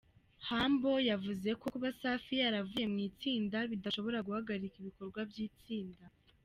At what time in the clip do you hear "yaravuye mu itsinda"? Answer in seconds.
2.43-3.57